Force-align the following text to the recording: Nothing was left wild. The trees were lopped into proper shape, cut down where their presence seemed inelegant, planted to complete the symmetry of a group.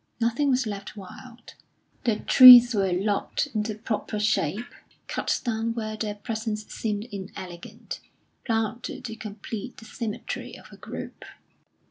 Nothing 0.19 0.49
was 0.49 0.65
left 0.65 0.97
wild. 0.97 1.53
The 2.05 2.15
trees 2.21 2.73
were 2.73 2.91
lopped 2.91 3.45
into 3.53 3.75
proper 3.75 4.17
shape, 4.19 4.65
cut 5.05 5.39
down 5.43 5.75
where 5.75 5.95
their 5.95 6.15
presence 6.15 6.65
seemed 6.65 7.03
inelegant, 7.11 7.99
planted 8.43 9.05
to 9.05 9.15
complete 9.15 9.77
the 9.77 9.85
symmetry 9.85 10.57
of 10.57 10.71
a 10.71 10.77
group. 10.77 11.23